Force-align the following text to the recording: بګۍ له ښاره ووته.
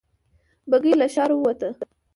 بګۍ 0.69 0.93
له 0.99 1.07
ښاره 1.13 1.35
ووته. 1.37 1.69